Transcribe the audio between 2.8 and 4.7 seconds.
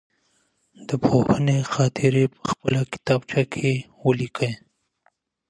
کتابچه کي ولیکئ.